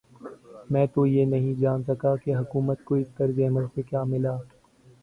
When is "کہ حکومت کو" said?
2.15-2.95